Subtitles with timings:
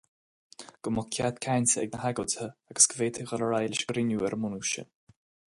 [0.87, 3.85] Go mbeadh cead cainte ag na hagóidithe agus go bhféadfaí dul ar aghaidh leis an
[3.87, 4.91] gcruinniú ar an mbunús sin.